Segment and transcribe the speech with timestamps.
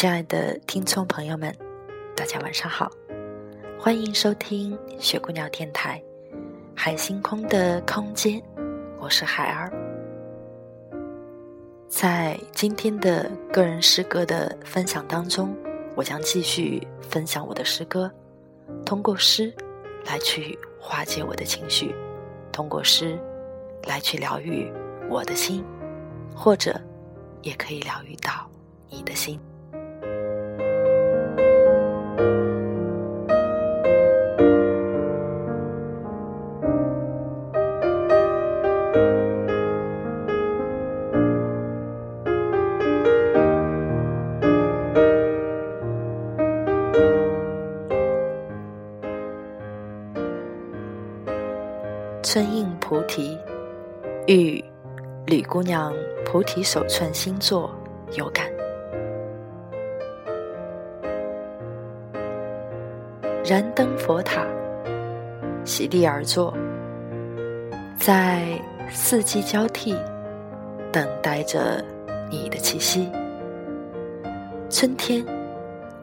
[0.00, 1.52] 亲爱的听众朋友们，
[2.14, 2.88] 大家晚上好，
[3.80, 6.00] 欢迎收听雪姑娘电台
[6.72, 8.40] 《海星空的空间》，
[9.00, 9.72] 我是海儿。
[11.88, 15.52] 在今天的个人诗歌的分享当中，
[15.96, 18.08] 我将继续分享我的诗歌，
[18.86, 19.52] 通过诗
[20.06, 21.92] 来去化解我的情绪，
[22.52, 23.18] 通过诗
[23.82, 24.72] 来去疗愈
[25.10, 25.64] 我的心，
[26.36, 26.80] 或者
[27.42, 28.48] 也可以疗愈到
[28.88, 29.40] 你的心。
[52.88, 53.38] 菩提，
[54.26, 54.64] 与
[55.26, 55.92] 吕姑娘
[56.24, 57.70] 菩提手串星座
[58.14, 58.46] 有感。
[63.44, 64.46] 燃灯佛塔，
[65.66, 66.56] 席地而坐，
[67.98, 69.94] 在四季交替，
[70.90, 71.84] 等待着
[72.30, 73.12] 你的气息。
[74.70, 75.22] 春天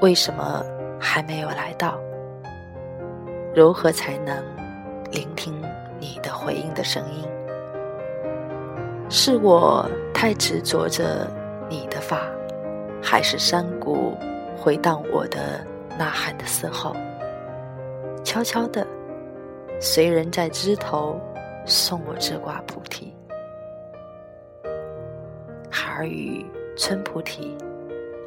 [0.00, 0.64] 为什么
[0.96, 1.98] 还没有来到？
[3.52, 4.44] 如何才能
[5.10, 5.60] 聆听？
[6.00, 7.28] 你的回应的声音，
[9.10, 11.26] 是我太执着着
[11.68, 12.22] 你的发，
[13.02, 14.16] 还是山谷
[14.56, 15.64] 回荡我的
[15.98, 16.94] 呐喊的嘶吼？
[18.24, 18.86] 悄悄的，
[19.80, 21.18] 随人在枝头
[21.64, 23.14] 送我这挂菩提。
[25.70, 26.44] 孩儿与
[26.76, 27.56] 春菩提，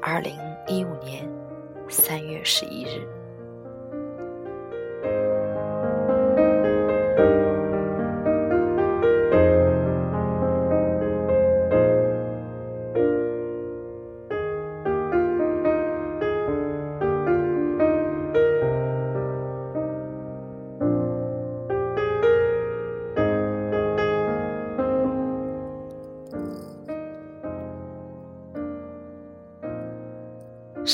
[0.00, 0.36] 二零
[0.66, 1.28] 一五年
[1.88, 3.06] 三月十一日。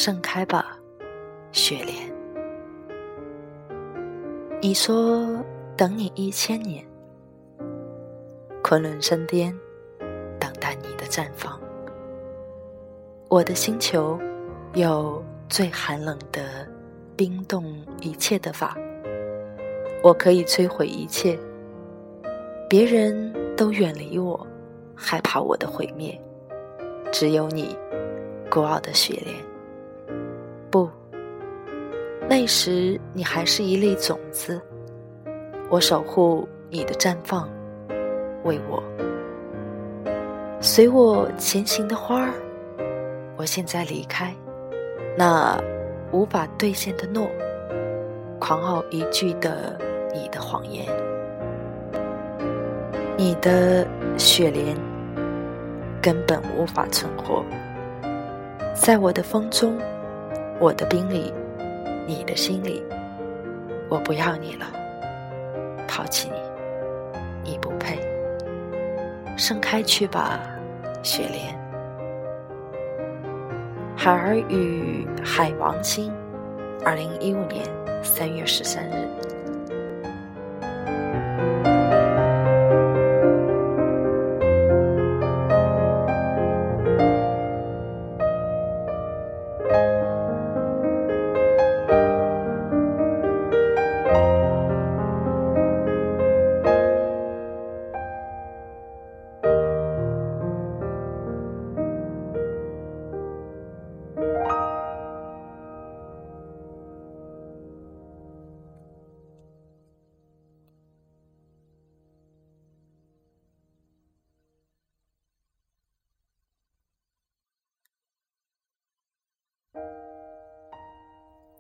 [0.04, 0.78] 盛开吧，
[1.50, 1.97] 雪莲。
[4.60, 5.42] 你说
[5.78, 6.84] 等你一千年，
[8.62, 9.59] 昆仑山巅
[10.38, 11.59] 等待你的绽放。
[13.31, 14.20] 我的星球
[14.75, 16.69] 有最寒冷的
[17.16, 18.76] 冰冻一切的法，
[20.03, 21.38] 我可以摧毁一切。
[22.69, 24.47] 别人都远离我，
[24.94, 26.20] 害怕我的毁灭，
[27.10, 27.75] 只有你，
[28.50, 29.53] 孤傲的雪莲。
[32.36, 34.60] 那时你还是一粒种子，
[35.70, 37.48] 我守护你的绽放，
[38.42, 38.82] 为我
[40.60, 42.32] 随我前行的花儿。
[43.36, 44.34] 我现在离开，
[45.16, 45.56] 那
[46.10, 47.30] 无法兑现的诺，
[48.40, 49.78] 狂傲一句的
[50.12, 50.84] 你的谎言，
[53.16, 53.86] 你的
[54.18, 54.76] 雪莲
[56.02, 57.44] 根本无法存活，
[58.74, 59.78] 在我的风中。
[60.60, 61.32] 我的冰里，
[62.06, 62.82] 你的心里，
[63.88, 64.66] 我不要你了，
[65.88, 67.98] 抛弃你，你不配。
[69.37, 70.41] 盛开去吧，
[71.03, 71.59] 雪莲。
[73.97, 76.12] 海儿与海王星，
[76.84, 77.64] 二零一五年
[78.02, 79.08] 三月十三日。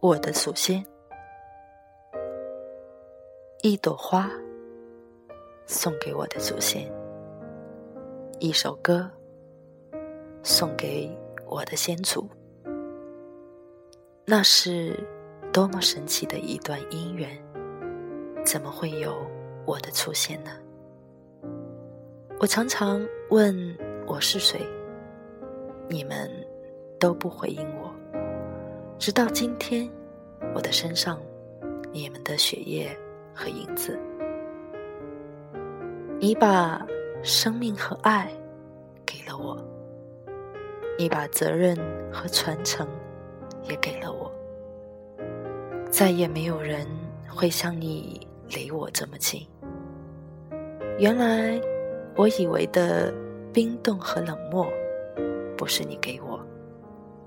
[0.04, 0.84] 我的祖先。
[3.62, 4.30] 一朵花，
[5.64, 6.92] 送给我的祖先；
[8.38, 9.10] 一首歌，
[10.42, 11.10] 送给
[11.46, 12.28] 我的先祖。
[14.26, 15.02] 那是
[15.50, 17.30] 多么神奇的一段姻缘，
[18.44, 19.16] 怎么会有
[19.64, 20.50] 我的出现呢？
[22.38, 23.56] 我常常问
[24.06, 24.60] 我是谁，
[25.88, 26.30] 你们
[27.00, 27.90] 都不回应我。
[29.04, 29.86] 直到今天，
[30.54, 31.20] 我的身上，
[31.92, 32.88] 你们的血液
[33.34, 34.00] 和影子，
[36.18, 36.82] 你把
[37.22, 38.32] 生命和爱
[39.04, 39.62] 给了我，
[40.98, 41.76] 你把责任
[42.10, 42.88] 和传承
[43.68, 44.32] 也给了我。
[45.90, 46.86] 再也没有人
[47.28, 49.46] 会像你离我这么近。
[50.98, 51.60] 原来，
[52.16, 53.12] 我以为的
[53.52, 54.66] 冰冻和冷漠，
[55.58, 56.40] 不是你给我，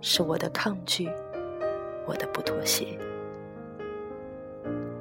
[0.01, 1.07] 是我的抗拒。
[2.07, 2.87] 我的不妥协，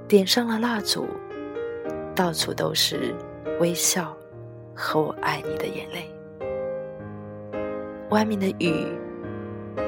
[0.08, 1.06] 点上了蜡烛，
[2.14, 3.14] 到处都是
[3.61, 4.14] 微笑
[4.75, 6.11] 和我爱你的眼泪。
[8.11, 8.88] 外面的雨，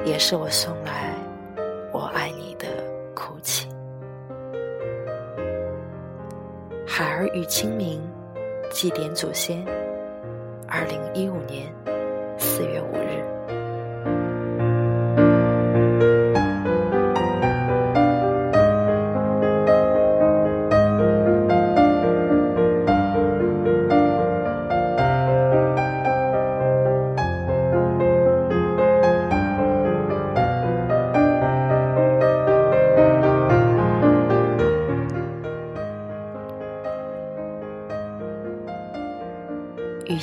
[0.05, 1.13] 也是我送来
[1.91, 2.67] 我爱你的
[3.13, 3.67] 哭泣。
[6.87, 8.01] 海儿与清明，
[8.71, 9.65] 祭奠祖先。
[10.67, 11.73] 二零一五年
[12.37, 12.93] 四月五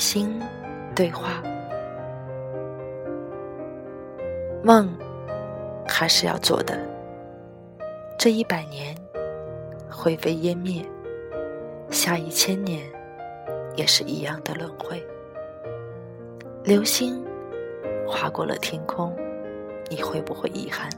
[0.06, 0.40] 心
[0.94, 1.42] 对话，
[4.62, 4.88] 梦
[5.84, 6.78] 还是要做的。
[8.16, 8.94] 这一百年
[9.90, 10.80] 灰飞烟灭，
[11.90, 12.88] 下一千年
[13.74, 15.04] 也是一样的轮回。
[16.62, 17.20] 流星
[18.06, 19.12] 划过了天空，
[19.90, 20.88] 你会不会遗憾？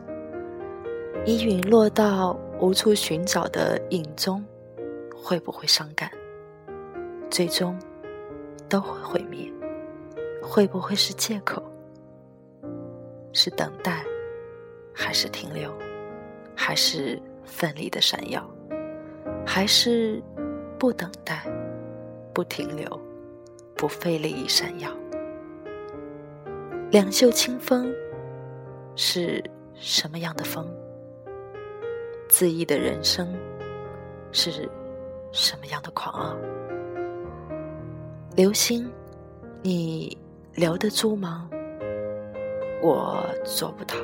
[1.24, 4.44] 你陨落到无处寻找的影踪，
[5.16, 6.10] 会不会伤感？
[7.30, 7.74] 最终。
[8.68, 9.50] 都会毁灭，
[10.42, 11.62] 会不会是借口？
[13.32, 14.04] 是等待，
[14.92, 15.72] 还是停留？
[16.54, 18.48] 还是奋力的闪耀？
[19.46, 20.22] 还是
[20.78, 21.46] 不等待，
[22.34, 23.00] 不停留，
[23.76, 24.90] 不费力闪耀？
[26.90, 27.94] 两袖清风
[28.96, 29.42] 是
[29.74, 30.66] 什么样的风？
[32.28, 33.32] 恣意的人生
[34.32, 34.68] 是
[35.32, 36.36] 什么样的狂傲？
[38.38, 38.88] 流星，
[39.62, 40.16] 你
[40.54, 41.50] 留得住吗？
[42.80, 43.96] 我做不到。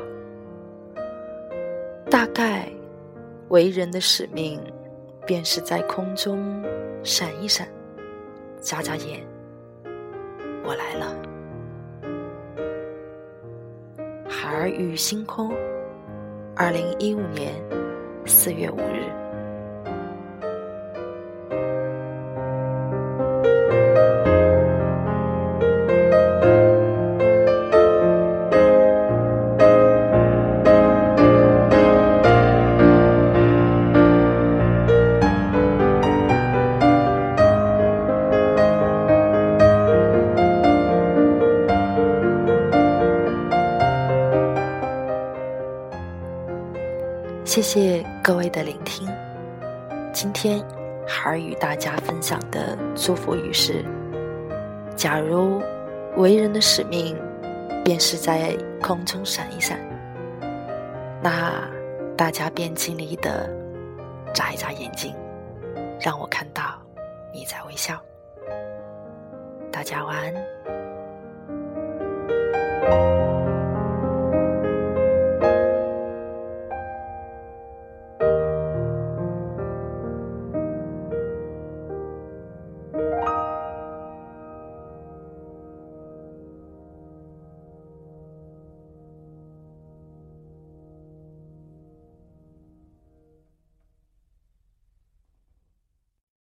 [2.10, 2.68] 大概
[3.50, 4.60] 为人的使命，
[5.24, 6.60] 便是在空中
[7.04, 7.68] 闪一闪，
[8.60, 9.24] 眨眨眼。
[10.64, 11.14] 我来了。
[14.28, 15.52] 海儿与星空，
[16.56, 17.52] 二零一五年
[18.26, 19.12] 四月五日。
[47.54, 49.08] 谢谢各位的聆听。
[50.12, 50.60] 今天
[51.06, 53.84] 孩儿与大家分享的祝福语是：
[54.96, 55.62] 假如
[56.16, 57.16] 为人的使命
[57.84, 59.78] 便是在空中闪一闪，
[61.22, 61.52] 那
[62.16, 63.48] 大家便尽力的
[64.32, 65.14] 眨一眨眼睛，
[66.00, 66.82] 让我看到
[67.32, 68.02] 你在微笑。
[69.70, 70.34] 大家晚安。